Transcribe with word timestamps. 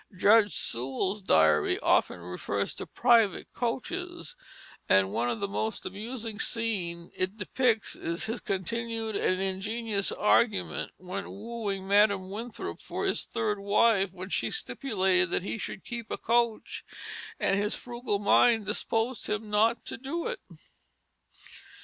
Judge 0.17 0.55
Sewall's 0.55 1.21
diary 1.21 1.79
often 1.81 2.19
refers 2.21 2.73
to 2.73 2.87
private 2.87 3.53
coaches; 3.53 4.35
and 4.89 5.13
one 5.13 5.29
of 5.29 5.39
the 5.39 5.47
most 5.47 5.85
amusing 5.85 6.39
scenes 6.39 7.11
it 7.15 7.37
depicts 7.37 7.95
is 7.95 8.25
his 8.25 8.41
continued 8.41 9.15
and 9.15 9.39
ingenious 9.39 10.11
argument 10.11 10.89
when 10.97 11.29
wooing 11.29 11.87
Madam 11.87 12.31
Winthrop 12.31 12.81
for 12.81 13.05
his 13.05 13.25
third 13.25 13.59
wife, 13.59 14.11
when 14.11 14.29
she 14.29 14.49
stipulated 14.49 15.29
that 15.29 15.43
he 15.43 15.59
should 15.59 15.85
keep 15.85 16.09
a 16.09 16.17
coach, 16.17 16.83
and 17.39 17.59
his 17.59 17.75
frugal 17.75 18.17
mind 18.17 18.65
disposed 18.65 19.29
him 19.29 19.51
not 19.51 19.85
to 19.85 19.97
do 19.97 20.25
it. 20.25 20.39